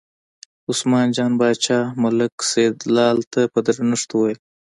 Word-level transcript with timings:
عثمان 0.69 1.07
جان 1.15 1.31
باچا 1.39 1.79
ملک 2.03 2.33
سیدلال 2.51 3.17
ته 3.31 3.41
په 3.53 3.59
درنښت 3.65 4.09
وویل. 4.11 4.39